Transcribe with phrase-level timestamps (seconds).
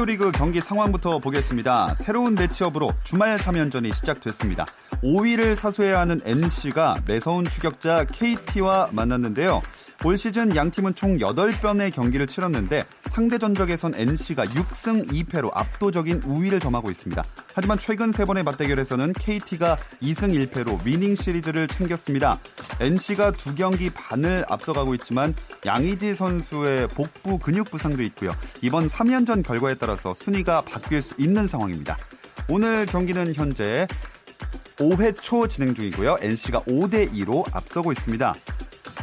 [0.00, 1.94] KBO 리그 경기 상황부터 보겠습니다.
[1.94, 4.66] 새로운 매치업으로 주말 3연전이 시작됐습니다.
[5.02, 9.60] 5위를 사수해야 하는 NC가 매서운 추격자 KT와 만났는데요.
[10.02, 16.58] 올 시즌 양 팀은 총 8번의 경기를 치렀는데 상대 전적에선 NC가 6승 2패로 압도적인 우위를
[16.58, 17.22] 점하고 있습니다.
[17.54, 22.40] 하지만 최근 3번의 맞대결에서는 KT가 2승 1패로 위닝 시리즈를 챙겼습니다.
[22.80, 25.34] NC가 두 경기 반을 앞서가고 있지만
[25.66, 28.34] 양의지 선수의 복부 근육 부상도 있고요.
[28.62, 31.98] 이번 3연전 결과에 따라서 순위가 바뀔 수 있는 상황입니다.
[32.48, 33.86] 오늘 경기는 현재
[34.76, 36.16] 5회 초 진행 중이고요.
[36.22, 38.34] NC가 5대 2로 앞서고 있습니다.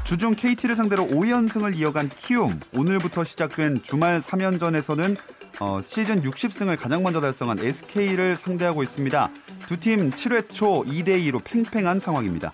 [0.04, 5.18] 주중 KT를 상대로 5연승을 이어간 키움 오늘부터 시작된 주말 3연전에서는
[5.60, 9.30] 어, 시즌 60승을 가장 먼저 달성한 SK를 상대하고 있습니다.
[9.68, 12.52] 두 팀 7회 초 2대 2로 팽팽한 상황입니다.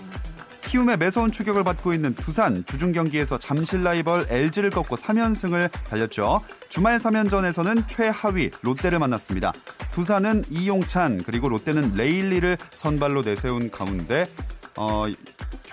[0.61, 6.41] 키움의 매서운 추격을 받고 있는 두산 주중 경기에서 잠실 라이벌 LG를 꺾고 3연승을 달렸죠.
[6.69, 9.53] 주말 3연전에서는 최하위 롯데를 만났습니다.
[9.91, 14.25] 두산은 이용찬 그리고 롯데는 레일리를 선발로 내세운 가운데
[14.75, 15.05] 어,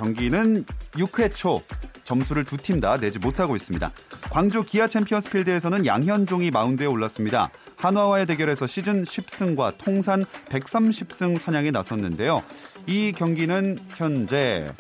[0.00, 1.62] 경기는 6회 초
[2.04, 3.92] 점수를 두 팀 다 내지 못하고 있습니다.
[4.30, 7.50] 광주 기아 챔피언스 필드에서는 양현종이 마운드에 올랐습니다.
[7.76, 12.42] 한화와의 대결에서 시즌 10승과 통산 130승 사냥에 나섰는데요.
[12.86, 14.72] 이 경기는 현재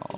[0.00, 0.16] 어,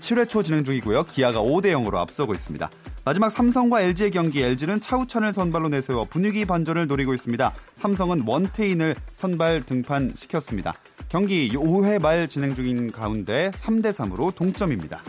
[0.00, 1.04] 7회 초 진행 중이고요.
[1.04, 2.70] 기아가 5대 0으로 앞서고 있습니다.
[3.04, 7.52] 마지막 삼성과 LG의 경기 LG는 차우찬을 선발로 내세워 분위기 반전을 노리고 있습니다.
[7.74, 10.72] 삼성은 원태인을 선발 등판시켰습니다.
[11.08, 15.02] 경기 5회 말 진행 중인 가운데 3대 3으로 동점입니다.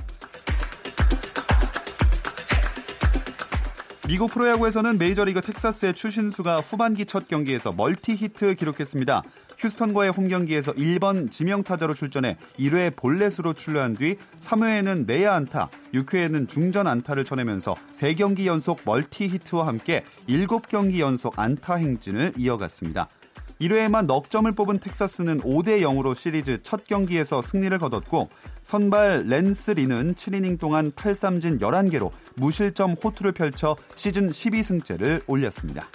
[4.07, 9.23] 미국 프로야구에서는 메이저리그 텍사스의 추신수가 후반기 첫 경기에서 멀티 히트 기록했습니다.
[9.57, 16.85] 휴스턴과의 홈 경기에서 1번 지명타자로 출전해 1회 볼넷으로 출루한 뒤 3회에는 내야 안타, 6회에는 중전
[16.85, 23.09] 안타를 쳐내면서 3경기 연속 multi hit와 함께 7경기 연속 안타 행진을 이어갔습니다.
[23.61, 28.29] 1회에만 넉 점을 뽑은 텍사스는 5대 0으로 시리즈 첫 경기에서 승리를 거뒀고
[28.63, 35.87] 선발 랜스 리는 7이닝 동안 탈삼진 11개로 무실점 호투를 펼쳐 시즌 12승째를 올렸습니다.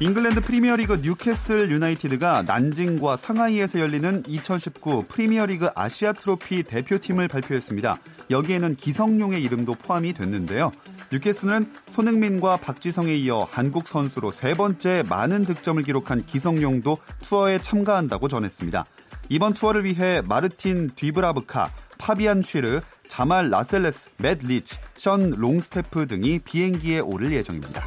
[0.00, 8.00] 잉글랜드 프리미어리그 뉴캐슬 유나이티드가 난징과 상하이에서 열리는 2019 프리미어리그 아시아 트로피 대표팀을 발표했습니다.
[8.28, 10.72] 여기에는 기성용의 이름도 포함이 됐는데요.
[11.14, 18.84] 뉴캐슬은 손흥민과 박지성에 이어 한국 선수로 세 번째 많은 득점을 기록한 기성용도 투어에 참가한다고 전했습니다.
[19.28, 26.98] 이번 투어를 위해 마르틴 두브라브카, 파비안 쉬르, 자말 라셀레스, 맷 리치, 션 롱스테프 등이 비행기에
[26.98, 27.86] 오를 예정입니다.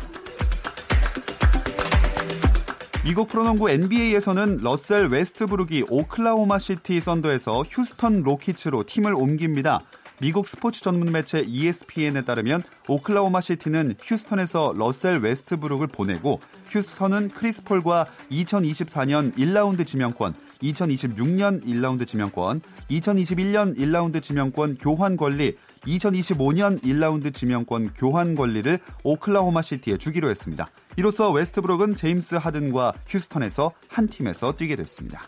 [3.04, 9.82] 미국 프로농구 NBA에서는 러셀 웨스트브룩이 오클라호마 시티 썬더에서 휴스턴 로키츠로 팀을 옮깁니다.
[10.20, 16.42] 미국 스포츠 전문 매체 ESPN에 따르면 오클라호마 시티는 휴스턴에서 러셀 웨스트브룩을 보내고
[16.72, 20.34] 휴스턴은 크리스 폴과 2024년 1라운드 지명권,
[20.64, 25.56] 2026년 1라운드 지명권, 2021년 1라운드 지명권 교환 권리,
[25.86, 30.68] 2025년 1라운드 지명권 교환 권리를 오클라호마 시티에 주기로 했습니다.
[30.96, 35.22] 이로써 웨스트브룩은 제임스 하든과 휴스턴에서 한 팀에서 뛰게 됐습니다.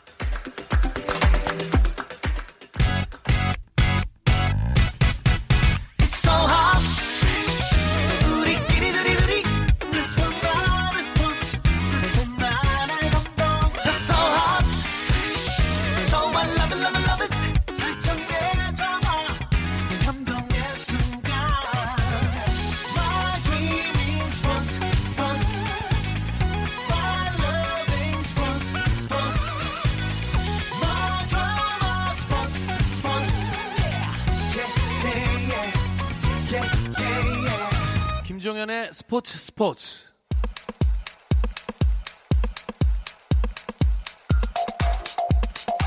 [38.59, 40.09] 김종현의 스포츠 스포츠.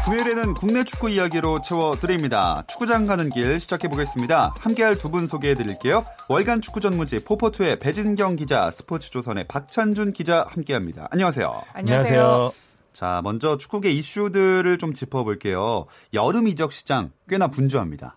[0.07, 2.65] 금요일에는 국내 축구 이야기로 채워드립니다.
[2.69, 4.55] 축구장 가는 길 시작해보겠습니다.
[4.59, 6.05] 함께할 두 분 소개해드릴게요.
[6.31, 11.09] 월간 축구 전문지 포포투의 배진경 기자, 스포츠조선의 박찬준 기자 함께합니다.
[11.11, 11.63] 안녕하세요.
[11.75, 12.53] 안녕하세요.
[12.95, 15.87] 자, 먼저 축구계 이슈들을 좀 짚어볼게요.
[16.15, 18.17] 여름 이적 시장 꽤나 분주합니다.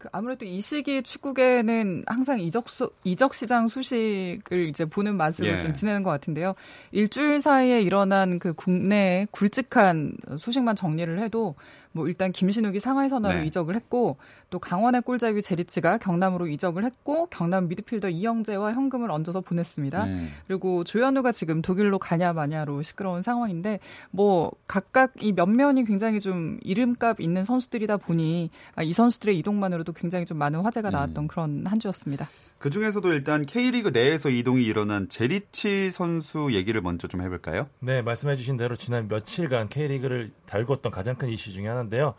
[0.00, 5.60] 그 아무래도 이 시기 축구계는 항상 이적 수, 이적 시장 소식을 이제 보는 맛으로 예.
[5.60, 6.54] 좀 지내는 것 같은데요.
[6.90, 11.54] 일주일 사이에 일어난 그 국내 굵직한 소식만 정리를 해도
[11.92, 13.46] 뭐 일단 김신욱이 상하이 선화로 네.
[13.46, 14.16] 이적을 했고
[14.50, 20.06] 또 강원의 골잡이 제리치가 경남으로 이적을 했고 경남 미드필더 이영재와 현금을 얹어서 보냈습니다.
[20.06, 20.28] 네.
[20.46, 27.20] 그리고 조현우가 지금 독일로 가냐 마냐로 시끄러운 상황인데 뭐 각각 이 면면이 굉장히 좀 이름값
[27.20, 31.28] 있는 선수들이다 보니 아, 이 선수들의 이동만으로도 굉장히 좀 많은 화제가 나왔던 음.
[31.28, 32.28] 그런 한 주였습니다.
[32.58, 37.68] 그 중에서도 일단 K리그 내에서 이동이 일어난 제리치 선수 얘기를 먼저 좀 해볼까요?
[37.78, 42.14] 네, 말씀해주신 대로 지난 며칠간 K리그를 달궜던 가장 큰 이슈 중에 하나 인데요.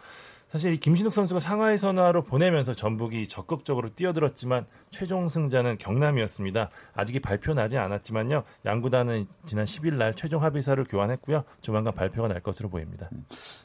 [0.52, 6.70] 사실 이 김신욱 선수가 상하이 선화로 보내면서 전북이 적극적으로 뛰어들었지만 최종 승자는 경남이었습니다.
[6.94, 8.44] 아직 발표 나지 않았지만요.
[8.66, 11.46] 양구단은 지난 10일 날 최종 합의서를 교환했고요.
[11.62, 13.10] 조만간 발표가 날 것으로 보입니다.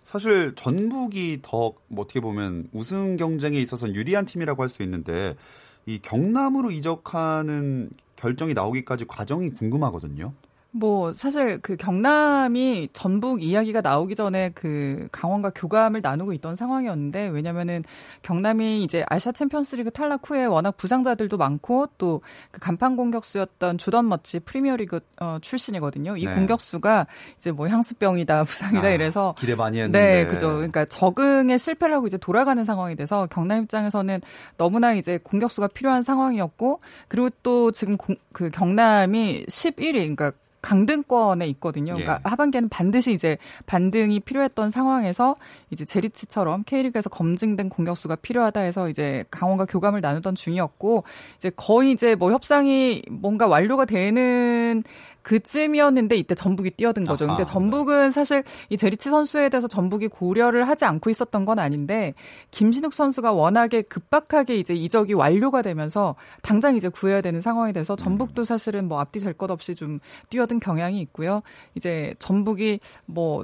[0.05, 5.35] 사실 전북이 더 뭐 어떻게 보면 우승 경쟁에 있어서 유리한 팀이라고 할 수 있는데
[5.87, 10.33] 이 경남으로 이적하는 결정이 나오기까지 과정이 궁금하거든요.
[10.79, 17.83] 뭐 사실 그 경남이 전북 이야기가 나오기 전에 그 강원과 교감을 나누고 있던 상황이었는데 왜냐면은
[18.23, 22.17] 경남이 이제 아시아 챔피언스리그 탈락 후에 워낙 부상자들도 많고 또
[22.51, 26.17] 그 간판 공격수였던 조던 머치 프리미어리그 어, 출신이거든요.
[26.17, 26.35] 이 네.
[26.35, 27.07] 공격수가
[27.39, 30.55] 이제 뭐 향수병이다 부상이다 아, 이래서 기대 많이 했는데 네 그죠.
[30.55, 34.21] 그러니까 적응에 실패를 하고 이제 돌아가는 상황이 돼서 경남 입장에서는
[34.57, 36.79] 너무나 이제 공격수가 필요한 상황이었고
[37.09, 40.33] 그리고 또 지금 공, 그 경남이 11위 그러니까
[40.67, 41.93] 강등권에 있거든요.
[41.93, 42.29] 그러니까 예.
[42.29, 45.37] 하반기에는 반드시 이제 반등이 필요했던 상황에서
[45.71, 51.05] 이제 제리치처럼 K리그에서 검증된 공격수가 필요하다 해서 이제 강원과 교감을 나누던 중이었고
[51.37, 54.83] 이제 거의 이제 뭐 협상이 뭔가 완료가 되는
[55.27, 57.27] 그쯤이었는데 이때 전북이 뛰어든 거죠.
[57.27, 62.15] 근데 전북은 사실 이 제리치 선수에 대해서 전북이 고려를 하지 않고 있었던 건 아닌데
[62.53, 68.45] 김신욱 선수가 워낙에 급박하게 이제 이적이 완료가 되면서 당장 이제 구해야 되는 상황이 돼서 전북도
[68.45, 69.99] 사실은 뭐 앞뒤 될 것 없이 좀
[70.31, 71.43] 뛰어든 경향이 있고요.
[71.75, 73.43] 이제 전북이 뭐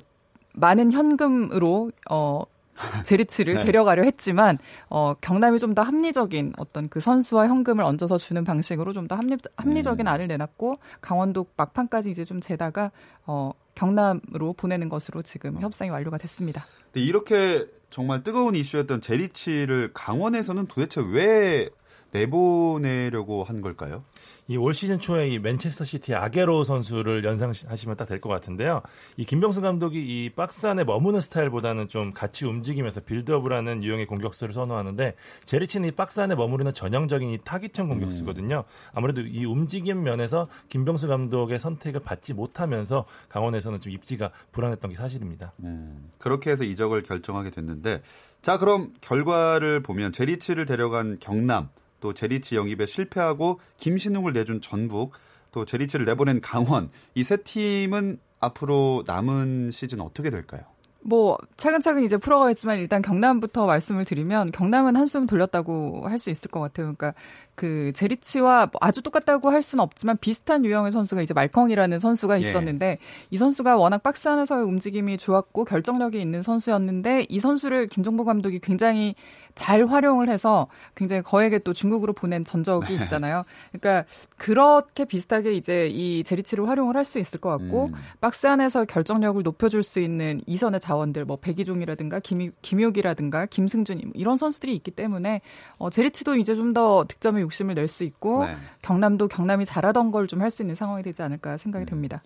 [0.54, 2.42] 많은 현금으로 어
[3.04, 3.64] 제리츠를 네.
[3.64, 4.58] 데려가려 했지만
[4.88, 9.36] 어 경남이 좀 더 합리적인 어떤 그 선수와 현금을 얹어서 주는 방식으로 좀 더 합리,
[9.56, 10.12] 합리적인 음.
[10.12, 12.90] 안을 내놨고 강원도 막판까지 이제 좀 재다가
[13.26, 15.60] 어 경남으로 보내는 것으로 지금 어.
[15.60, 16.64] 협상이 완료가 됐습니다.
[16.94, 21.68] 이렇게 정말 뜨거운 이슈였던 제리치를 강원에서는 도대체 왜
[22.10, 24.02] 내보내려고 한 걸까요?
[24.48, 28.82] 이 올 시즌 초에 이 맨체스터 시티 아게로 선수를 연상하시면 딱 될 것 같은데요.
[29.16, 34.52] 이 김병수 감독이 이 박스 안에 머무는 스타일보다는 좀 같이 움직이면서 빌드업을 하는 유형의 공격수를
[34.52, 38.64] 선호하는데 제리치는 이 박스 안에 머무르는 전형적인 이 타깃형 공격수거든요.
[38.92, 45.52] 아무래도 이 움직임 면에서 김병수 감독의 선택을 받지 못하면서 강원에서는 좀 입지가 불안했던 게 사실입니다.
[45.60, 48.02] 음, 그렇게 해서 이적을 결정하게 됐는데
[48.42, 51.68] 자 그럼 결과를 보면 제리치를 데려간 경남
[52.02, 55.12] 또 제리치 영입에 실패하고 김신욱을 내준 전북,
[55.52, 60.62] 또 제리치를 내보낸 강원 이 세 팀은 앞으로 남은 시즌 어떻게 될까요?
[61.04, 66.60] 뭐 차근차근 이제 풀어가겠지만 일단 경남부터 말씀을 드리면 경남은 한숨 돌렸다고 할 수 있을 것
[66.60, 66.86] 같아요.
[66.94, 67.14] 그러니까
[67.54, 72.48] 그 제리치와 뭐 아주 똑같다고 할 수는 없지만 비슷한 유형의 선수가 이제 말컹이라는 선수가 예.
[72.48, 72.98] 있었는데 예.
[73.30, 79.14] 이 선수가 워낙 박스 안에서의 움직임이 좋았고 결정력이 있는 선수였는데 이 선수를 김종보 감독이 굉장히
[79.54, 83.04] 잘 활용을 해서 굉장히 거에게 또 중국으로 보낸 전적이 네.
[83.04, 83.44] 있잖아요.
[83.70, 84.06] 그러니까
[84.38, 87.94] 그렇게 비슷하게 이제 이 제리치를 활용을 할 수 있을 것 같고 음.
[88.20, 94.72] 박스 안에서 결정력을 높여줄 수 있는 이선의 자원들 뭐 백이종이라든가 김, 김효기라든가 김승준 이런 선수들이
[94.76, 95.40] 있기 때문에
[95.78, 98.56] 어, 제리치도 이제 좀 더 득점 에 욕심을 낼 수 있고 네.
[98.82, 101.86] 경남도 경남이 잘하던 걸 좀 할 수 있는 상황이 되지 않을까 생각이 음.
[101.86, 102.22] 됩니다.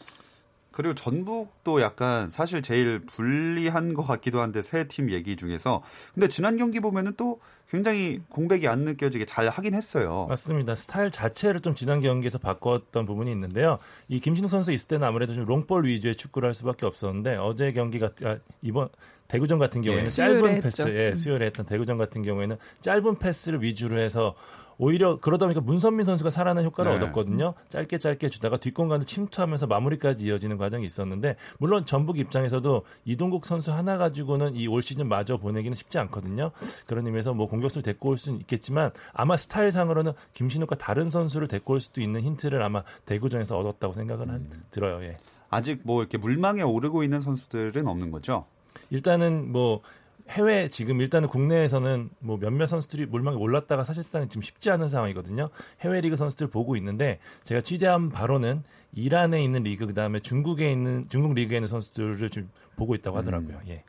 [0.70, 5.82] 그리고 전북도 약간 사실 제일 불리한 것 같기도 한데 세 팀 얘기 중에서
[6.12, 10.26] 근데 지난 경기 보면은 또 굉장히 공백이 안 느껴지게 잘 하긴 했어요.
[10.28, 10.74] 맞습니다.
[10.74, 13.78] 스타일 자체를 좀 지난 경기에서 바꿨던 부분이 있는데요.
[14.08, 18.10] 이 김신욱 선수 있을 때는 아무래도 좀 롱볼 위주의 축구를 할 수밖에 없었는데 어제 경기가
[18.24, 18.90] 아, 이번
[19.28, 23.98] 대구전 같은 경우에는 예, 짧은 패스, 예, 수요일에 했던 대구전 같은 경우에는 짧은 패스를 위주로
[23.98, 24.34] 해서
[24.78, 26.98] 오히려 그러다 보니까 문선민 선수가 살아난 효과를 네.
[26.98, 27.54] 얻었거든요.
[27.70, 33.96] 짧게 짧게 주다가 뒷공간을 침투하면서 마무리까지 이어지는 과정이 있었는데 물론 전북 입장에서도 이동국 선수 하나
[33.98, 36.50] 가지고는 이 올 시즌 마저 보내기는 쉽지 않거든요.
[36.86, 41.80] 그런 의미에서 뭐 공격수를 데리고 올 수는 있겠지만 아마 스타일상으로는 김신욱과 다른 선수를 데리고 올
[41.80, 44.64] 수도 있는 힌트를 아마 대구전에서 얻었다고 생각을 한, 음.
[44.70, 45.02] 들어요.
[45.02, 45.16] 예.
[45.48, 48.44] 아직 뭐 이렇게 물망에 오르고 있는 선수들은 없는 거죠?
[48.90, 49.80] 일단은 뭐
[50.28, 55.50] 해외 지금 일단은 국내에서는 뭐 몇몇 선수들이 물망에 올랐다가 사실상 지금 쉽지 않은 상황이거든요.
[55.80, 61.34] 해외 리그 선수들 보고 있는데 제가 취재한 바로는 이란에 있는 리그 그다음에 중국에 있는 중국
[61.34, 63.56] 리그에 있는 선수들을 좀 보고 있다고 하더라고요.
[63.56, 63.68] 음.
[63.68, 63.84] 예.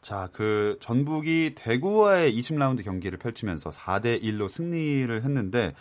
[0.00, 5.74] 자, 그 전북이 대구와의 20라운드 경기를 펼치면서 4대 1로 승리를 했는데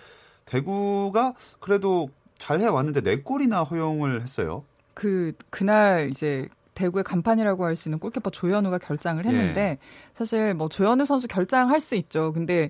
[0.45, 4.63] 대구가 그래도 잘 해 왔는데 4골이나 허용을 했어요.
[4.95, 6.47] 그 그날 이제
[6.79, 9.77] 대구의 간판이라고 할 수 있는 골키퍼 조현우가 결장을 했는데 예.
[10.13, 12.31] 사실 뭐 조현우 선수 결장할 수 있죠.
[12.33, 12.69] 근데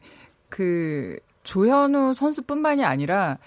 [0.49, 3.37] 그 조현우 선수뿐만이 아니라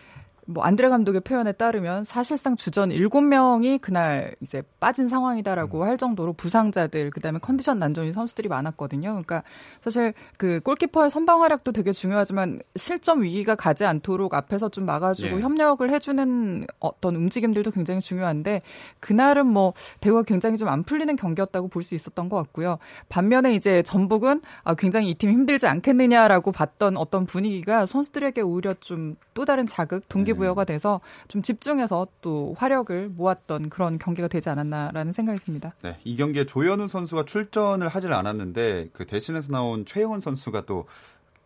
[0.46, 5.82] 뭐 안드레 감독의 표현에 따르면 사실상 주전 7명이 그날 이제 빠진 상황이다라고 음.
[5.84, 9.10] 할 정도로 부상자들 그다음에 컨디션 난조인 선수들이 많았거든요.
[9.10, 9.44] 그러니까
[9.80, 15.40] 사실 그 골키퍼의 선방 활약도 되게 중요하지만 실점 위기가 가지 않도록 앞에서 좀 막아주고 예.
[15.40, 18.62] 협력을 해주는 어떤 움직임들도 굉장히 중요한데
[18.98, 22.78] 그날은 뭐 대우가 굉장히 좀 안 풀리는 경기였다고 볼 수 있었던 것 같고요.
[23.08, 29.66] 반면에 이제 전북은 아, 굉장히 이팀 힘들지 않겠느냐라고 봤던 어떤 분위기가 선수들에게 오히려 좀또 다른
[29.66, 35.74] 자극 동기 동기부여가 돼서 좀 집중해서 또 화력을 모았던 그런 경기가 되지 않았나라는 생각이 듭니다.
[35.82, 40.86] 네, 이 경기에 조현우 선수가 출전을 하질 않았는데 그 대신해서 나온 최영원 선수가 또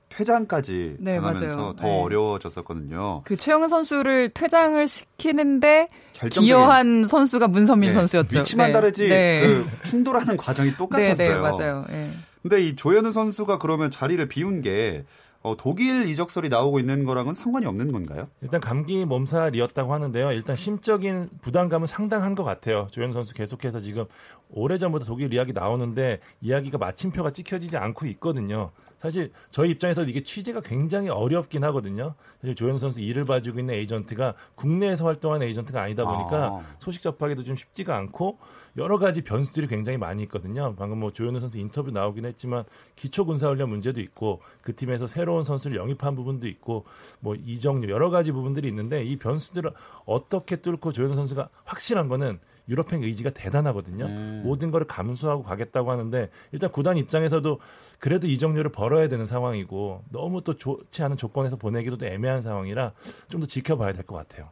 [0.09, 1.77] 퇴장까지 네, 당하면서 맞아요.
[1.77, 2.03] 더 네.
[2.03, 3.23] 어려워졌었거든요.
[3.25, 5.89] 그 최영은 선수를 퇴장을 시키는데
[6.31, 8.39] 기여한 선수가 문선민 네, 선수였죠.
[8.39, 8.73] 위치만 네.
[8.73, 9.41] 다르지 네.
[9.41, 11.17] 그 충돌하는 과정이 똑같았어요.
[11.29, 11.85] 네, 네 맞아요.
[11.89, 12.09] 네.
[12.43, 15.05] 근데 이 조현우 선수가 그러면 자리를 비운 게
[15.47, 18.27] 어, 독일 이적설이 나오고 있는 거랑은 상관이 없는 건가요?
[18.41, 20.33] 일단 감기 몸살이었다고 하는데요.
[20.33, 22.89] 일단 심적인 부담감은 상당한 것 같아요.
[22.91, 24.07] 조현 선수 계속해서 지금
[24.51, 28.73] 오래전부터 독일 이야기 나오는데 이야기가 마침표가 찍혀지지 않고 있거든요.
[29.07, 32.15] 사실 저희 입장에서 이게 취재가 굉장히 어렵긴 하거든요.
[32.41, 36.63] 사실 조현 선수 일을 봐주고 있는 에이전트가 국내에서 활동하는 에이전트가 아니다 보니까 아.
[36.81, 38.39] 소식 접하기도 좀 쉽지가 않고
[38.77, 40.75] 여러 가지 변수들이 굉장히 많이 있거든요.
[40.77, 42.65] 방금 뭐 조현우 선수 인터뷰 나오긴 했지만
[42.97, 46.85] 기초 군사 훈련 문제도 있고 그 팀에서 새로운 선수를 영입한 부분도 있고
[47.21, 49.71] 뭐 이정료 여러 가지 부분들이 있는데 이 변수들을
[50.05, 54.07] 어떻게 뚫고 조현우 선수가 확실한 거는 유럽행 의지가 대단하거든요.
[54.07, 54.43] 음.
[54.45, 57.61] 모든 걸 감수하고 가겠다고 하는데 일단 구단 입장에서도
[57.99, 62.93] 그래도 이정료를 벌어야 되는 상황이고 너무 또 좋지 않은 조건에서 보내기도 애매한 상황이라
[63.29, 64.51] 좀 더 지켜봐야 될 것 같아요.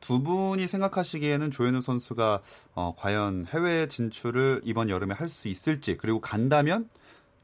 [0.00, 2.42] 두 분이 생각하시기에는 조현우 선수가
[2.74, 6.88] 어, 과연 해외 진출을 이번 여름에 할 수 있을지 그리고 간다면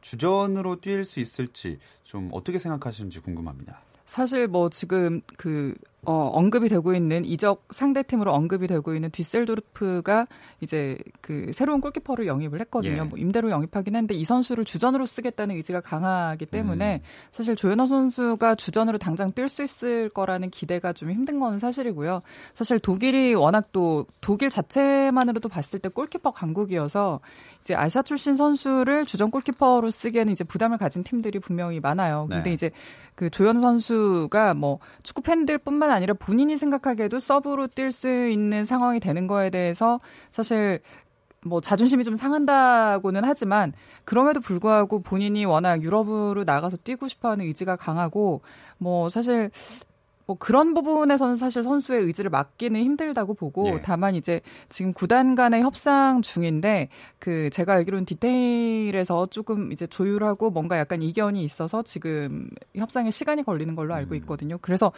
[0.00, 3.80] 주전으로 뛸 수 있을지 좀 어떻게 생각하시는지 궁금합니다.
[4.06, 10.26] 사실 뭐 지금 그 어, 언급이 되고 있는 이적 상대팀으로 언급이 되고 있는 디셀도르프가
[10.60, 12.96] 이제 그 새로운 골키퍼를 영입을 했거든요.
[12.96, 13.02] 예.
[13.02, 17.06] 뭐 임대로 영입하긴 했는데 이 선수를 주전으로 쓰겠다는 의지가 강하기 때문에 음.
[17.32, 22.22] 사실 조현호 선수가 주전으로 당장 뛸 수 있을 거라는 기대가 좀 힘든 건 사실이고요.
[22.54, 27.20] 사실 독일이 워낙 또 독일 자체만으로도 봤을 때 골키퍼 강국이어서
[27.60, 32.26] 이제 아시아 출신 선수를 주전 골키퍼로 쓰기에는 이제 부담을 가진 팀들이 분명히 많아요.
[32.30, 32.54] 근데 네.
[32.54, 32.70] 이제
[33.14, 39.26] 그 조현우 선수가 뭐 축구 팬들뿐만 아니라 본인이 생각하기에도 서브로 뛸 수 있는 상황이 되는
[39.26, 39.98] 거에 대해서
[40.30, 40.80] 사실
[41.44, 43.72] 뭐 자존심이 좀 상한다고는 하지만
[44.04, 48.42] 그럼에도 불구하고 본인이 워낙 유럽으로 나가서 뛰고 싶어하는 의지가 강하고
[48.78, 49.50] 뭐 사실
[50.30, 53.82] 뭐 그런 부분에서는 사실 선수의 의지를 맡기는 힘들다고 보고 예.
[53.82, 60.78] 다만 이제 지금 구단 간의 협상 중인데 그 제가 알기로는 디테일에서 조금 이제 조율하고 뭔가
[60.78, 64.16] 약간 이견이 있어서 지금 협상에 시간이 걸리는 걸로 알고 음.
[64.18, 64.56] 있거든요.
[64.58, 64.92] 그래서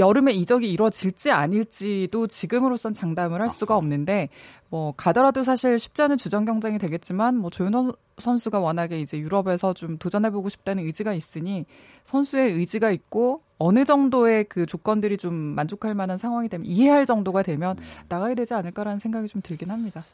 [0.00, 4.28] 여름에 이적이 이루어질지 아닐지도 지금으로선 장담을 할 수가 없는데
[4.68, 9.98] 뭐 가더라도 사실 쉽지 않은 주전 경쟁이 되겠지만 뭐 조윤호 선수가 워낙에 이제 유럽에서 좀
[9.98, 11.64] 도전해보고 싶다는 의지가 있으니
[12.04, 17.78] 선수의 의지가 있고 어느 정도의 그 조건들이 좀 만족할 만한 상황이 되면 이해할 정도가 되면
[17.78, 17.84] 음.
[18.08, 20.04] 나가야 되지 않을까라는 생각이 좀 들긴 합니다.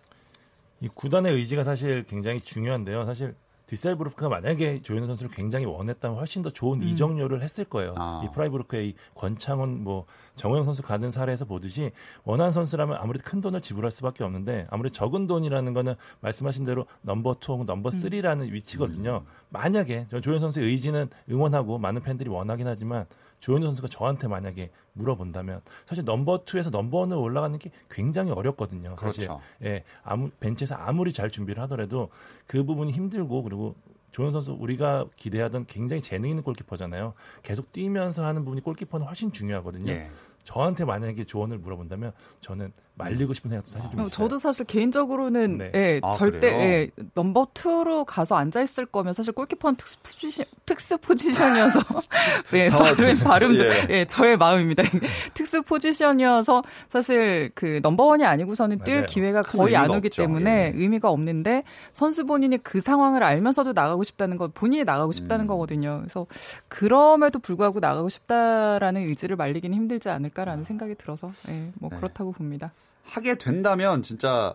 [0.80, 3.06] 이 구단의 의지가 사실 굉장히 중요한데요.
[3.06, 3.34] 사실
[3.66, 6.86] 디셀브루크가 만약에 조현우 선수를 굉장히 원했다면 훨씬 더 좋은 음.
[6.86, 7.94] 이적료를 했을 거예요.
[7.96, 8.22] 아.
[8.24, 10.06] 이 프라이브루크의 이 권창훈 뭐
[10.36, 11.90] 정호영 선수 가는 사례에서 보듯이
[12.24, 17.36] 원한 선수라면 아무래도 큰 돈을 지불할 수밖에 없는데 아무래도 적은 돈이라는 거는 말씀하신 대로 number
[17.40, 17.90] two 혹은 number 음.
[17.90, 18.52] three라는 음.
[18.52, 19.24] 위치거든요.
[19.48, 23.06] 만약에 조현우 선수의 의지는 응원하고 많은 팬들이 원하긴 하지만
[23.40, 28.96] 조현우 선수가 저한테 만약에 물어본다면 사실 number two에서 number one으로 올라가는 게 굉장히 어렵거든요.
[28.98, 29.42] 사실 그렇죠.
[29.62, 32.08] 예, 아무 벤치에서 아무리 잘 준비를 하더라도
[32.46, 33.74] 그 부분이 힘들고 그리고
[34.10, 37.12] 조현우 선수 우리가 기대하던 굉장히 재능 있는 골키퍼잖아요.
[37.42, 39.92] 계속 뛰면서 하는 부분이 골키퍼는 훨씬 중요하거든요.
[39.92, 40.10] 예.
[40.42, 44.08] 저한테 만약에 조언을 물어본다면 저는 말리고 싶은 생각도 사실 좀 어, 있어요.
[44.08, 45.72] 저도 사실 개인적으로는 네.
[45.74, 50.96] 예, 아, 절대 예, 넘버 투로 가서 앉아 있을 거면 사실 골키퍼는 특수 포지션 특수
[50.98, 51.80] 포지션이어서
[52.54, 53.86] 예, 발음 발음도 예.
[53.90, 54.04] 예.
[54.06, 54.82] 저의 마음입니다.
[55.34, 59.06] 특수 포지션이어서 사실 그 넘버 원이 아니고서는 뛸 맞아요.
[59.06, 60.22] 기회가 거의 안 오기 없죠.
[60.22, 60.78] 때문에 예.
[60.78, 65.48] 의미가 없는데 선수 본인이 그 상황을 알면서도 나가고 싶다는 건 본인이 나가고 싶다는 음.
[65.48, 65.98] 거거든요.
[66.00, 66.26] 그래서
[66.68, 71.96] 그럼에도 불구하고 나가고 싶다라는 의지를 말리기는 힘들지 않을까라는 생각이 들어서 예, 뭐 네.
[71.96, 72.72] 그렇다고 봅니다.
[73.06, 74.54] 하게 된다면 진짜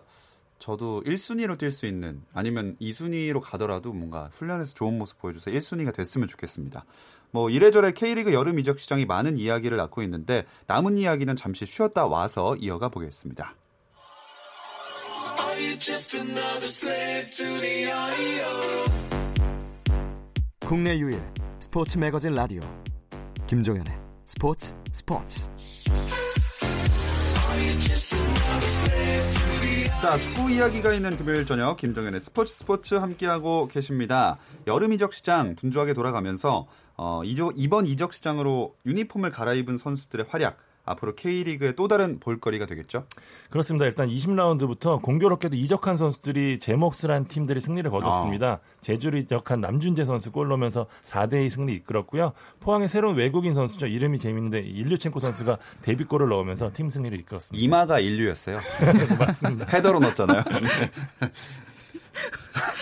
[0.58, 6.28] 저도 1순위로 뛸 수 있는 아니면 2순위로 가더라도 뭔가 훈련에서 좋은 모습 보여줘서 1순위가 됐으면
[6.28, 6.84] 좋겠습니다.
[7.32, 12.54] 뭐 이래저래 K리그 여름 이적 시장이 많은 이야기를 낳고 있는데 남은 이야기는 잠시 쉬었다 와서
[12.56, 13.56] 이어가 보겠습니다.
[20.66, 21.20] 국내 유일
[21.58, 22.62] 스포츠 매거진 라디오
[23.48, 23.92] 김종현의
[24.24, 25.48] 스포츠 스포츠
[30.00, 34.38] 자, 축구 이야기가 있는 금요일 저녁 김정현의 스포츠 스포츠 함께하고 계십니다.
[34.66, 36.66] 여름 이적 시장 분주하게 돌아가면서
[36.96, 43.04] 어, 이번 이적 시장으로 유니폼을 갈아입은 선수들의 활약 앞으로 K리그의 또 다른 볼거리가 되겠죠?
[43.50, 43.86] 그렇습니다.
[43.86, 48.46] 일단 20라운드부터 공교롭게도 이적한 선수들이 제 몫을 한 팀들이 승리를 거뒀습니다.
[48.46, 48.58] 아.
[48.80, 52.32] 제주를 이적한 남준재 선수 골 넣으면서 4대2 승리 이끌었고요.
[52.60, 53.86] 포항의 새로운 외국인 선수죠.
[53.86, 57.64] 이름이 재밌는데 일류첸코 선수가 데뷔골을 넣으면서 팀 승리를 이끌었습니다.
[57.64, 58.58] 이마가 인류였어요.
[59.18, 59.66] 맞습니다.
[59.72, 60.42] 헤더로 넣었잖아요.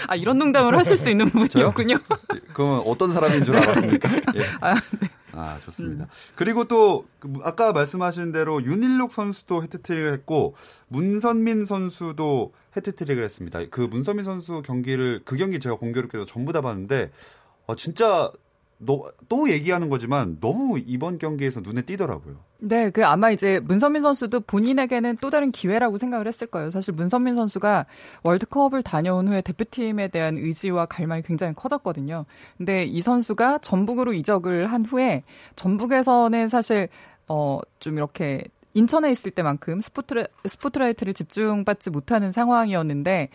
[0.09, 1.99] 아 이런 농담을 하실 수 있는 분이었군요.
[2.55, 4.11] 그러면 어떤 사람인 줄 알았습니까?
[4.35, 4.45] 예.
[4.61, 5.09] 아, 네.
[5.33, 6.05] 아, 좋습니다.
[6.05, 6.09] 음.
[6.35, 10.55] 그리고 또그 아까 말씀하신 대로 윤일록 선수도 해트트릭을 했고
[10.89, 13.61] 문선민 선수도 해트트릭을 했습니다.
[13.71, 17.11] 그 문선민 선수 경기를 그 경기 제가 공교롭게도 전부 다 봤는데
[17.67, 18.31] 어, 진짜
[18.83, 22.37] 너, 또 얘기하는 거지만 너무 이번 경기에서 눈에 띄더라고요.
[22.63, 26.71] 네, 그 아마 이제 문선민 선수도 본인에게는 또 다른 기회라고 생각을 했을 거예요.
[26.71, 27.87] 사실 문선민 선수가
[28.23, 32.25] 월드컵을 다녀온 후에 대표팀에 대한 의지와 갈망이 굉장히 커졌거든요.
[32.57, 35.25] 근데 이 선수가 전북으로 이적을 한 후에
[35.57, 36.89] 전북에서는 사실
[37.29, 38.45] 어 좀 이렇게
[38.75, 43.31] 인천에 있을 때만큼 스포트 스포트라이트를 집중받지 못하는 상황이었는데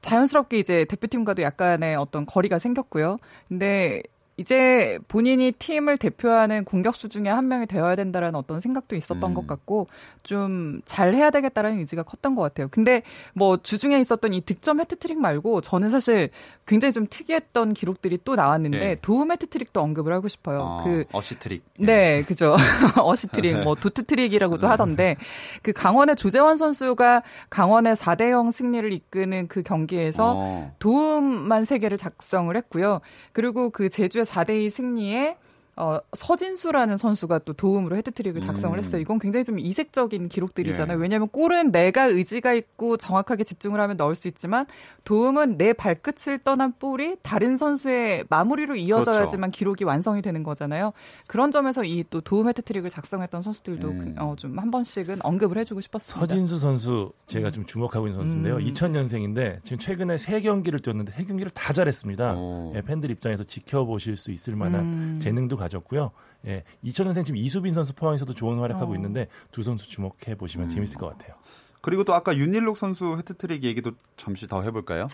[0.00, 3.18] 자연스럽게 이제 대표팀과도 약간의 어떤 거리가 생겼고요.
[3.48, 4.02] 근데
[4.40, 9.34] 이제 본인이 팀을 대표하는 공격수 중에 한 명이 되어야 된다라는 어떤 생각도 있었던 음.
[9.34, 9.86] 것 같고
[10.22, 12.68] 좀 잘해야 되겠다라는 의지가 컸던 것 같아요.
[12.70, 13.02] 근데
[13.34, 16.30] 뭐 주중에 있었던 이 득점 해트트릭 말고 저는 사실
[16.66, 18.96] 굉장히 좀 특이했던 기록들이 또 나왔는데 네.
[19.02, 20.60] 도움 해트트릭도 언급을 하고 싶어요.
[20.60, 21.62] 어, 그 어시트릭.
[21.78, 22.56] 네, 그죠.
[22.96, 24.70] 어시트릭, 뭐 도트트릭이라고도 네.
[24.70, 25.16] 하던데
[25.62, 30.74] 그 강원의 조재원 선수가 강원의 4대 0 승리를 이끄는 그 경기에서 어.
[30.78, 33.02] 도움만 3개를 작성을 했고요.
[33.32, 35.36] 그리고 그 제주의 4대2 승리에
[35.76, 38.78] 어, 서진수라는 선수가 또 도움으로 헤드트릭을 작성을 음.
[38.78, 39.00] 했어요.
[39.00, 40.98] 이건 굉장히 좀 이색적인 기록들이잖아요.
[40.98, 41.02] 예.
[41.02, 44.66] 왜냐하면 골은 내가 의지가 있고 정확하게 집중을 하면 넣을 수 있지만
[45.04, 49.58] 도움은 내 발끝을 떠난 볼이 다른 선수의 마무리로 이어져야지만 그렇죠.
[49.58, 50.92] 기록이 완성이 되는 거잖아요.
[51.26, 54.14] 그런 점에서 이 또 도움 해트트릭을 작성했던 선수들도 음.
[54.18, 56.20] 어, 좀 한 번씩은 언급을 해주고 싶었습니다.
[56.26, 58.56] 서진수 선수 제가 좀 주목하고 있는 선수인데요.
[58.56, 58.64] 음.
[58.64, 62.36] 2000년생인데 지금 최근에 세 경기를 뛰었는데 세 경기를 다 잘했습니다.
[62.74, 65.18] 예, 팬들 입장에서 지켜보실 수 있을 만한 음.
[65.20, 66.10] 재능도 가지고 가졌고요.
[66.46, 68.94] 예, 2000년생 지금 이수빈 선수 포항에서도 좋은 활약하고 어.
[68.96, 70.70] 있는데 두 선수 주목해 보시면 음.
[70.70, 71.36] 재밌을 것 같아요.
[71.80, 75.08] 그리고 또 아까 윤일록 선수 해트트릭 얘기도 잠시 더 해볼까요?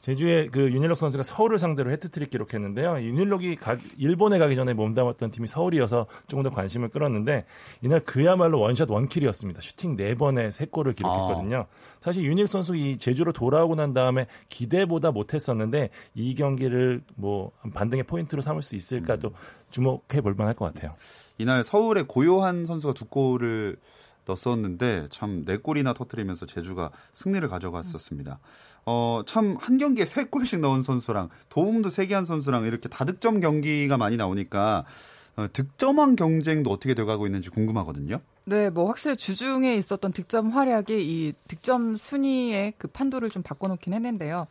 [0.00, 3.00] 제주의 그 윤일록 선수가 서울을 상대로 해트트릭 기록했는데요.
[3.00, 7.44] 윤일록이 가, 일본에 가기 전에 몸담았던 팀이 서울이어서 조금 더 관심을 끌었는데
[7.82, 9.60] 이날 그야말로 one shot one kill이었습니다.
[9.60, 11.56] 슈팅 4번에 3골을 기록했거든요.
[11.56, 11.66] 아.
[12.00, 18.42] 사실 윤일록 선수 이 제주로 돌아오고 난 다음에 기대보다 못했었는데 이 경기를 뭐 반등의 포인트로
[18.42, 19.34] 삼을 수 있을까도 음.
[19.70, 20.94] 주목해 볼 만할 것 같아요.
[21.38, 23.76] 이날 서울의 고요한 선수가 두 골을
[24.26, 28.38] 넣었었는데 참 네 골이나 터트리면서 제주가 승리를 가져갔었습니다.
[28.86, 33.40] 어, 참 한 경기에 세 골씩 넣은 선수랑 도움도 세 개 한 선수랑 이렇게 다득점
[33.40, 34.84] 경기가 많이 나오니까
[35.36, 38.20] 어, 득점왕 경쟁도 어떻게 돼가고 있는지 궁금하거든요.
[38.44, 44.46] 네, 뭐 확실히 주중에 있었던 득점 활약이 이 득점 순위의 그 판도를 좀 바꿔놓긴 했는데요.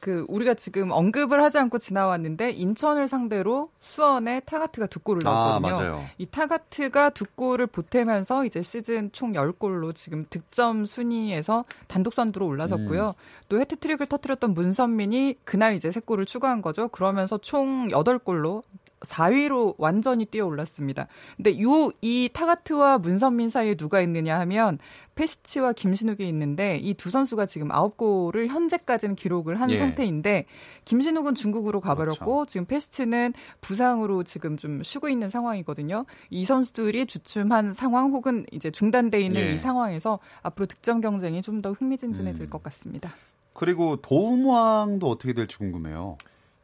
[0.00, 5.96] 그 우리가 지금 언급을 하지 않고 지나왔는데 인천을 상대로 수원에 타가트가 두 골을 아, 넣었거든요.
[5.96, 12.46] 아, 이 타가트가 두 골을 보태면서 이제 시즌 총 10골로 지금 득점 순위에서 단독 선두로
[12.46, 13.08] 올라섰고요.
[13.08, 13.22] 음.
[13.48, 16.88] 또 해트트릭을 터뜨렸던 문선민이 그날 이제 세 골을 추가한 거죠.
[16.88, 18.62] 그러면서 총 8골로
[19.00, 21.06] 4위로 완전히 뛰어 올랐습니다.
[21.36, 24.78] 근데 요 이 타가트와 문선민 사이에 누가 있느냐 하면
[25.14, 29.78] 페시치와 김신욱이 있는데 이 두 선수가 지금 9골을 현재까지는 기록을 한 예.
[29.78, 30.46] 상태인데
[30.84, 32.46] 김신욱은 중국으로 가버렸고 그렇죠.
[32.46, 36.04] 지금 페시치는 부상으로 지금 좀 쉬고 있는 상황이거든요.
[36.30, 39.54] 이 선수들이 주춤한 상황 혹은 이제 중단돼 있는 예.
[39.54, 42.50] 이 상황에서 앞으로 득점 경쟁이 좀 더 흥미진진해질 음.
[42.50, 43.10] 것 같습니다.
[43.52, 46.16] 그리고 도움왕도 어떻게 될지 궁금해요.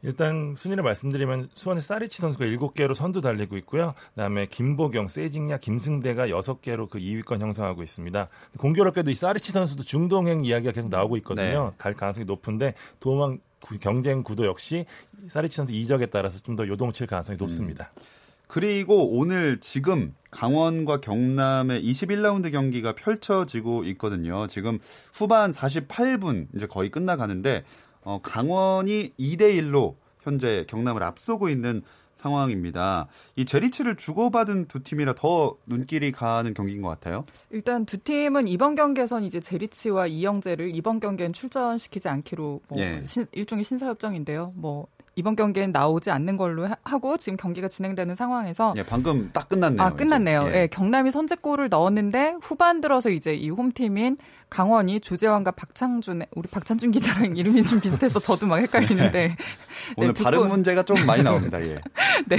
[0.05, 3.93] 일단 순위를 말씀드리면 수원의 사리치 선수가 7개로 선두 달리고 있고요.
[4.11, 8.27] 그다음에 김보경, 세징야, 김승대가 6개로 그 2위권 형성하고 있습니다.
[8.57, 11.69] 공교롭게도 이 사리치 선수도 중동행 이야기가 계속 나오고 있거든요.
[11.71, 11.75] 네.
[11.77, 13.39] 갈 가능성이 높은데 도망
[13.81, 14.85] 경쟁 구도 역시
[15.27, 17.91] 사리치 선수 이적에 따라서 좀 더 요동칠 가능성이 높습니다.
[17.97, 18.01] 음.
[18.47, 24.47] 그리고 오늘 지금 강원과 경남의 21라운드 경기가 펼쳐지고 있거든요.
[24.47, 24.79] 지금
[25.11, 27.63] 후반 48분 이제 거의 끝나가는데
[28.05, 31.81] 어, 강원이 2대 1로 현재 경남을 앞서고 있는
[32.13, 33.07] 상황입니다.
[33.35, 37.25] 이 제리치를 주고받은 두 팀이라 더 눈길이 가는 경기인 것 같아요.
[37.49, 43.03] 일단 두 팀은 이번 경기에선 이제 제리치와 이영재를 이번 경기엔 출전시키지 않기로 뭐 예.
[43.05, 44.53] 신, 일종의 신사협정인데요.
[44.55, 49.81] 뭐 이번 경기엔 나오지 않는 걸로 하고 지금 경기가 진행되는 상황에서 예, 방금 딱 끝났네요.
[49.81, 50.47] 아, 끝났네요.
[50.47, 50.61] 예.
[50.61, 54.17] 예, 경남이 선제골을 넣었는데 후반 들어서 이제 이 홈팀인
[54.49, 59.35] 강원이 조재환과 박창준 우리 박찬준 기자랑 이름이 좀 비슷해서 저도 막 헷갈리는데 네.
[59.97, 61.61] 오늘 네, 발음 문제가 좀 많이 나옵니다.
[61.61, 61.79] 예.
[62.27, 62.37] 네.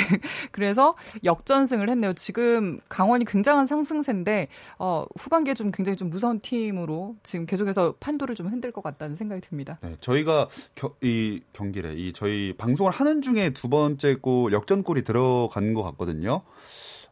[0.53, 2.13] 그래서 역전승을 했네요.
[2.15, 8.49] 지금 강원이 굉장한 상승세인데 어, 후반기에 좀 굉장히 좀 무서운 팀으로 지금 계속해서 판도를 좀
[8.49, 9.79] 흔들 것 같다는 생각이 듭니다.
[9.83, 15.75] 네, 저희가 겨, 이 경기를 이 저희 방송을 하는 중에 두 번째 골 역전골이 들어간
[15.75, 16.43] 것 같거든요.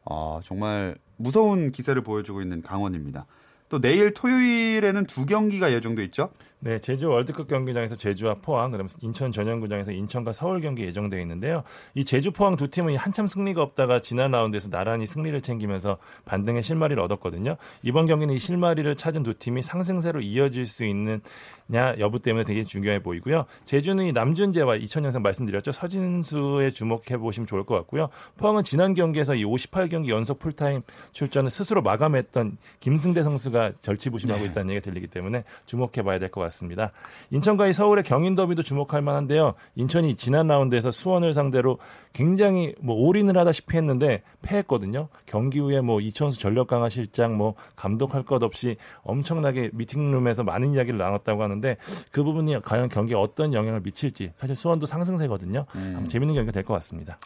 [0.04, 3.26] 아, 정말 무서운 기세를 보여주고 있는 강원입니다.
[3.68, 6.30] 또 내일 토요일에는 두 경기가 예정돼 있죠.
[6.64, 11.62] 네, 제주 월드컵 경기장에서 제주와 포항, 그다음에 인천 전용구장에서 인천과 서울 경기 예정되어 있는데요.
[11.94, 17.02] 이 제주 포항 두 팀은 한참 승리가 없다가 지난 라운드에서 나란히 승리를 챙기면서 반등의 실마리를
[17.02, 17.58] 얻었거든요.
[17.82, 23.02] 이번 경기는 이 실마리를 찾은 두 팀이 상승세로 이어질 수 있느냐 여부 때문에 되게 중요해
[23.02, 23.44] 보이고요.
[23.64, 25.70] 제주는 이 남준재와 2000년생 말씀드렸죠.
[25.70, 28.08] 서진수에 주목해 보시면 좋을 것 같고요.
[28.38, 30.80] 포항은 지난 경기에서 이 58경기 연속 풀타임
[31.12, 34.46] 출전을 스스로 마감했던 김승대 선수가 절치부심하고 네.
[34.46, 36.54] 있다는 얘기가 들리기 때문에 주목해 봐야 될 것 같습니다.
[36.54, 36.92] 같습니다.
[37.30, 39.54] 인천과 이 서울의 경인 더비도 주목할 만한데요.
[39.76, 41.78] 인천이 지난 라운드에서 수원을 상대로
[42.12, 45.08] 굉장히 뭐 올인을 하다시피 했는데 패했거든요.
[45.26, 50.74] 경기 후에 뭐 이천수 전력 강화 실장 뭐 감독할 것 없이 엄청나게 meeting room에서 많은
[50.74, 51.76] 이야기를 나눴다고 하는데
[52.10, 55.66] 그 부분이 과연 경기에 어떤 영향을 미칠지 사실 수원도 상승세거든요.
[55.74, 56.06] 음.
[56.06, 57.18] 재밌는 경기가 될 것 같습니다.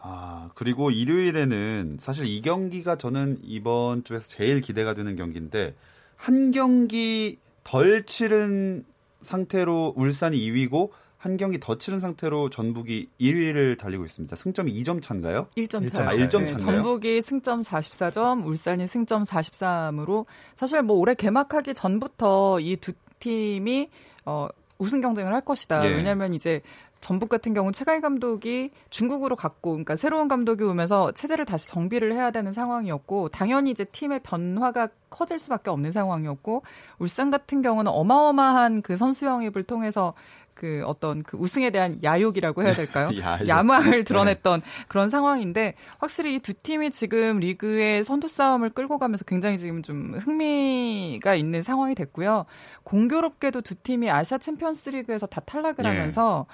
[0.00, 5.74] 아, 그리고 일요일에는 사실 이 경기가 저는 이번 주에서 제일 기대가 되는 경기인데
[6.16, 8.84] 한 경기 덜 치른
[9.20, 14.36] 상태로 울산이 2위고 한 경기 더 치른 상태로 전북이 1위를 달리고 있습니다.
[14.36, 15.48] 승점이 2점 차인가요?
[15.56, 16.08] 1점 차.
[16.08, 22.76] 아, 1점 네, 전북이 승점 44점, 울산이 승점 43으로 사실 뭐 올해 개막하기 전부터 이
[22.76, 23.90] 두 팀이
[24.26, 24.46] 어
[24.78, 25.84] 우승 경쟁을 할 것이다.
[25.90, 25.96] 예.
[25.96, 26.60] 왜냐하면 이제
[27.00, 32.30] 전북 같은 경우 최강 감독이 중국으로 갔고, 그러니까 새로운 감독이 오면서 체제를 다시 정비를 해야
[32.30, 36.62] 되는 상황이었고, 당연히 이제 팀의 변화가 커질 수밖에 없는 상황이었고,
[36.98, 40.14] 울산 같은 경우는 어마어마한 그 선수 영입을 통해서
[40.58, 43.10] 그 어떤 그 우승에 대한 야욕이라고 해야 될까요?
[43.46, 44.66] 야망을 드러냈던 네.
[44.88, 50.14] 그런 상황인데 확실히 이 두 팀이 지금 리그의 선두 싸움을 끌고 가면서 굉장히 지금 좀
[50.18, 52.44] 흥미가 있는 상황이 됐고요.
[52.82, 55.90] 공교롭게도 두 팀이 아시아 챔피언스 리그에서 다 탈락을 네.
[55.90, 56.46] 하면서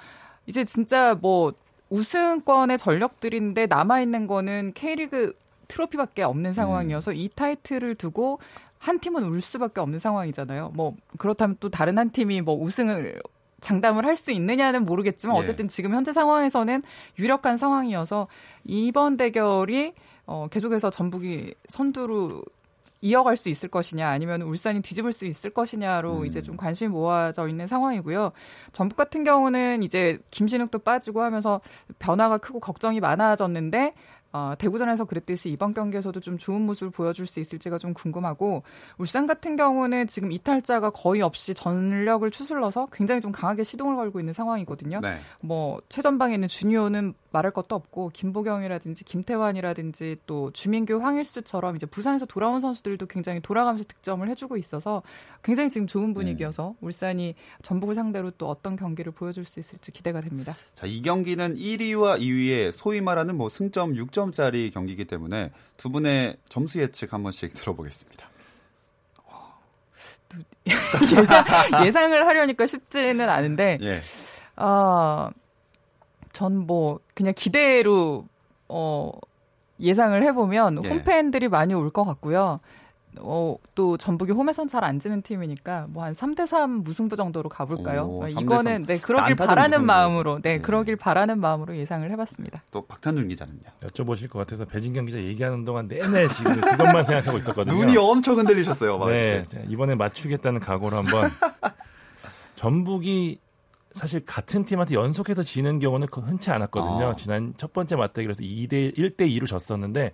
[0.47, 1.53] 이제 진짜 뭐
[1.89, 5.33] 우승권의 전력들인데 남아 있는 거는 K리그
[5.67, 7.15] 트로피밖에 없는 상황이어서 음.
[7.15, 8.39] 이 타이틀을 두고
[8.77, 10.71] 한 팀은 울 수밖에 없는 상황이잖아요.
[10.73, 13.19] 뭐 그렇다면 또 다른 한 팀이 뭐 우승을
[13.61, 15.39] 장담을 할 수 있느냐는 모르겠지만 예.
[15.39, 16.83] 어쨌든 지금 현재 상황에서는
[17.17, 18.27] 유력한 상황이어서
[18.63, 19.93] 이번 대결이
[20.27, 22.43] 어 계속해서 전북이 선두로
[23.05, 26.25] 이어갈 수 있을 것이냐 아니면 울산이 뒤집을 수 있을 것이냐로 음.
[26.25, 28.31] 이제 좀 관심이 모아져 있는 상황이고요.
[28.71, 31.61] 전북 같은 경우는 이제 김신욱도 빠지고 하면서
[31.99, 33.93] 변화가 크고 걱정이 많아졌는데
[34.35, 38.63] 어, 대구전에서 그랬듯이 이번 경기에서도 좀 좋은 모습을 보여줄 수 있을지가 좀 궁금하고
[38.97, 44.33] 울산 같은 경우는 지금 이탈자가 거의 없이 전력을 추슬러서 굉장히 좀 강하게 시동을 걸고 있는
[44.33, 44.99] 상황이거든요.
[44.99, 45.19] 네.
[45.39, 52.61] 뭐 최전방에 있는 주니오는 말할 것도 없고 김보경이라든지 김태환이라든지 또 주민규 황일수처럼 이제 부산에서 돌아온
[52.61, 55.01] 선수들도 굉장히 돌아가면서 득점을 해주고 있어서
[55.43, 56.75] 굉장히 지금 좋은 분위기여서 음.
[56.79, 60.53] 울산이 전북을 상대로 또 어떤 경기를 보여줄 수 있을지 기대가 됩니다.
[60.73, 66.37] 자, 이 경기는 1위와 2위의 소위 말하는 뭐 승점 6점 10점짜리 경기이기 때문에 두 분의
[66.49, 68.27] 점수 예측 한 번씩 들어보겠습니다.
[71.11, 71.45] 예상,
[71.85, 74.01] 예상을 하려니까 쉽지는 않은데, 예.
[74.61, 75.29] 어,
[76.33, 78.25] 전 뭐 그냥 기대로
[78.67, 79.11] 어
[79.79, 80.89] 예상을 해보면 예.
[80.89, 82.59] 홈팬들이 많이 올 것 같고요.
[83.19, 88.03] 어, 또 전북이 홈에선 잘 안 지는 팀이니까 뭐 한 3대 3 무승부 정도로 가볼까요?
[88.05, 88.41] 오, 어, 3대3.
[88.41, 89.85] 이거는 네, 그러길 바라는 무승부.
[89.85, 90.61] 마음으로 네, 네.
[90.61, 92.63] 그러길 바라는 마음으로 예상을 해 봤습니다.
[92.71, 93.59] 또 박찬준 기자는요.
[93.81, 97.75] 여쭤보실 것 같아서 배진경 기자 얘기하는 동안 내내 지금 그것만 생각하고 있었거든요.
[97.75, 98.97] 눈이 엄청 흔들리셨어요.
[98.97, 101.31] 막 네, 이번에 맞추겠다는 각오로 한번
[102.55, 103.39] 전북이
[103.93, 107.09] 사실 같은 팀한테 연속해서 지는 경우는 그 흔치 않았거든요.
[107.11, 107.15] 아.
[107.15, 110.11] 지난 첫 번째 맞대결에서 2대 1대 2로 졌었는데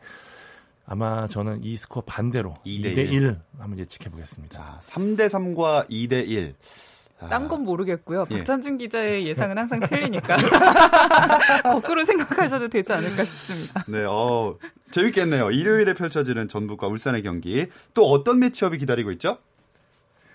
[0.91, 4.57] 아마 저는 이 스코어 반대로 2대 2대 1 한번 예측해 보겠습니다.
[4.57, 6.53] 자, 3대 3과 2대 1.
[7.29, 8.25] 딴건 모르겠고요.
[8.31, 8.37] 예.
[8.39, 10.35] 박찬준 기자의 예상은 항상 틀리니까
[11.63, 13.85] 거꾸로 생각하셔도 되지 않을까 싶습니다.
[13.87, 14.57] 네, 어,
[14.91, 15.51] 재밌겠네요.
[15.51, 17.67] 일요일에 펼쳐지는 전북과 울산의 경기.
[17.93, 19.37] 또 어떤 매치업이 기다리고 있죠?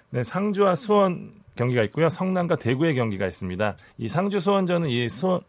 [0.08, 2.08] 네, 상주와 수원 경기가 있고요.
[2.08, 3.76] 성남과 대구의 경기가 있습니다.
[3.98, 5.40] 이 상주 수원전은 이 수원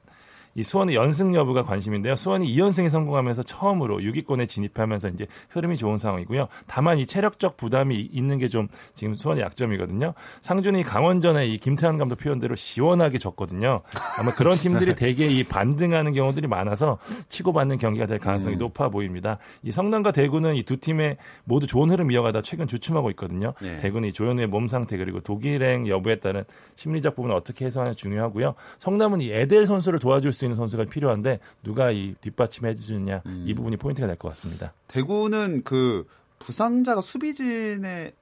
[0.58, 2.18] 이 수원의 연승 여부가 관심인데요.
[2.18, 6.48] 수원이 2연승에 성공하면서 처음으로 6위권에 진입하면서 이제 흐름이 좋은 상황이고요.
[6.68, 10.14] 다만 이 체력적 부담이 있는 게 좀 지금 수원의 약점이거든요.
[10.42, 13.82] 상주는 이 강원전에 이 김태환 감독 표현대로 시원하게 졌거든요.
[14.18, 18.60] 아마 그런 팀들이 대개 이 반등하는 경우들이 많아서 치고받는 경기가 될 가능성이 음.
[18.60, 19.38] 높아 보입니다.
[19.64, 23.54] 이 성남과 대구는 이 두 팀의 모두 좋은 흐름 이어가다 최근 주춤하고 있거든요.
[23.64, 23.76] 예.
[23.78, 26.44] 대구는 이 조현우의 몸 상태 그리고 독일행 여부에 따른
[26.76, 28.56] 심리적 부분을 어떻게 해소하냐 중요하고요.
[28.80, 33.44] 성남은 이 에델 선수를 도와줄 수 있는 선수가 필요한데 누가 이 뒷받침해 주느냐 음.
[33.48, 34.74] 이 부분이 포인트가 될 것 같습니다.
[34.88, 36.08] 대구는 그
[36.40, 38.14] 부상자가 수비진의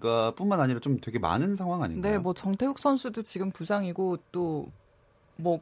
[0.00, 2.12] 가 뿐만 아니라 좀 되게 많은 상황 아닌가요?
[2.12, 5.60] 네, 뭐 정태욱 선수도 지금 부상이고 또뭐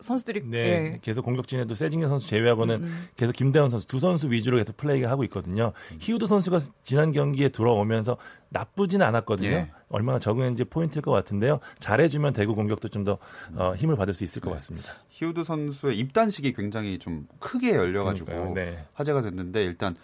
[0.00, 0.98] 선수들이 네, 예.
[1.02, 3.08] 계속 공격진에도 세징야 선수 제외하고는 음, 음.
[3.16, 5.72] 계속 김대원 선수 두 선수 위주로 계속 플레이가 하고 있거든요.
[5.98, 8.16] 히우드 선수가 지난 경기에 들어오면서
[8.50, 9.48] 나쁘지는 않았거든요.
[9.48, 9.70] 예.
[9.88, 11.60] 얼마나 적응했는지 포인트일 것 같은데요.
[11.78, 13.18] 잘해주면 대구 공격도 좀더
[13.54, 14.92] 어, 힘을 받을 수 있을 것 같습니다.
[15.10, 18.54] 히우드 선수의 입단식이 굉장히 좀 크게 열려가지고.
[18.54, 18.84] 네.
[18.94, 19.96] 화제가 됐는데 일단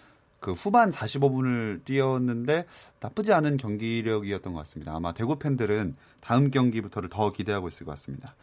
[0.45, 2.65] 그 후반 45분을 뛰었는데
[2.99, 4.95] 나쁘지 않은 경기력이었던 것 같습니다.
[4.95, 8.35] 아마 대구 팬들은 다음 경기부터를 더 기대하고 있을 것 같습니다.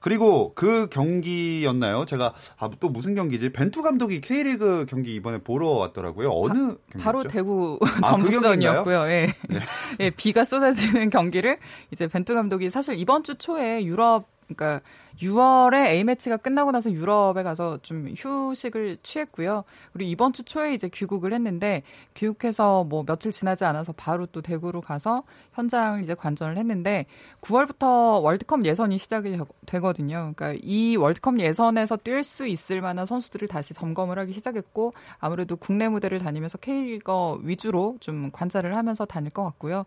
[0.00, 2.04] 그리고 그 경기였나요?
[2.04, 3.50] 제가 아, 또 무슨 경기지?
[3.50, 6.30] 벤투 감독이 K리그 경기 이번에 보러 왔더라고요.
[6.32, 6.98] 어느 경기죠?
[6.98, 9.02] 바로 대구 아, 그 전북전이었고요.
[9.08, 9.34] 예.
[10.00, 11.58] 예, 비가 쏟아지는 경기를
[11.90, 14.80] 이제 벤투 감독이 사실 이번 주 초에 유럽 그러니까
[15.20, 19.64] 6월에 A 매치가 끝나고 나서 유럽에 가서 좀 휴식을 취했고요.
[19.92, 21.82] 그리고 이번 주 초에 이제 귀국을 했는데
[22.14, 27.06] 귀국해서 뭐 며칠 지나지 않아서 바로 또 대구로 가서 현장을 이제 관전을 했는데
[27.40, 30.32] 9월부터 월드컵 예선이 시작이 되거든요.
[30.36, 35.88] 그러니까 이 월드컵 예선에서 뛸 수 있을 만한 선수들을 다시 점검을 하기 시작했고 아무래도 국내
[35.88, 39.86] 무대를 다니면서 K리거 위주로 좀 관찰을 하면서 다닐 것 같고요.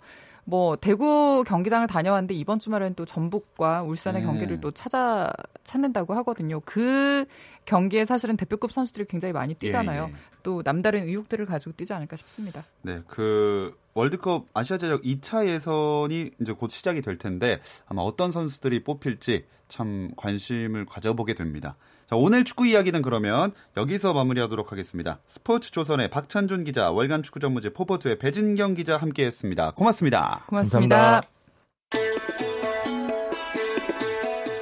[0.50, 4.28] 뭐 대구 경기장을 다녀왔는데 이번 주말에는 또 전북과 울산의 음.
[4.28, 5.32] 경기를 또 찾아
[5.64, 6.60] 찾는다고 하거든요.
[6.66, 7.26] 그
[7.66, 10.08] 경기에 사실은 대표급 선수들이 굉장히 많이 뛰잖아요.
[10.10, 10.16] 예, 예.
[10.42, 12.64] 또 남다른 의욕들을 가지고 뛰지 않을까 싶습니다.
[12.82, 18.84] 네, 그 월드컵 아시아 제적 2차 예선이 이제 곧 시작이 될 텐데 아마 어떤 선수들이
[18.84, 21.76] 뽑힐지 참 관심을 가져보게 됩니다.
[22.10, 25.20] 자, 오늘 축구 이야기는 그러면 여기서 마무리하도록 하겠습니다.
[25.28, 29.72] 스포츠 조선의 박찬준 기자, 월간 축구 전무지 포포트의 배진경 기자 함께했습니다.
[29.72, 30.44] 고맙습니다.
[30.48, 31.22] 고맙습니다.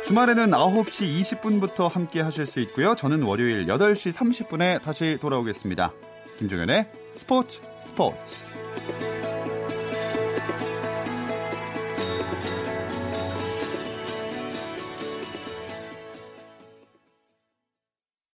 [0.04, 2.96] 주말에는 9시 20분부터 함께 하실 수 있고요.
[2.96, 5.94] 저는 월요일 8시 30분에 다시 돌아오겠습니다.
[6.40, 8.47] 김종현의 스포츠 스포츠.